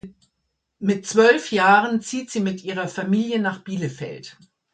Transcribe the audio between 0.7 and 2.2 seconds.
Mit zwölf Jahren